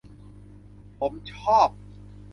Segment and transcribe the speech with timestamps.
[0.97, 1.69] ผมชอบ